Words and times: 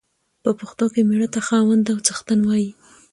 په 0.43 0.51
پښتو 0.59 0.85
کې 0.93 1.01
مېړه 1.07 1.27
ته 1.33 1.39
خاوند 1.47 1.85
او 1.93 1.97
څښتن 2.05 2.39
وايي. 2.43 2.69